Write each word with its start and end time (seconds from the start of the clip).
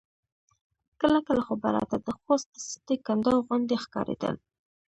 کله 1.01 1.19
کله 1.27 1.41
خو 1.45 1.53
به 1.61 1.69
راته 1.75 1.97
د 2.05 2.07
خوست 2.21 2.49
سټې 2.69 2.95
کنډاو 3.05 3.45
غوندې 3.45 3.75
ښکارېدل. 3.83 4.35